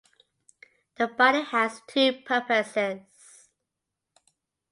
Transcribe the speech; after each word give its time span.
The 0.95 1.05
body 1.05 1.43
has 1.43 1.83
two 1.85 2.21
purposes. 2.25 3.49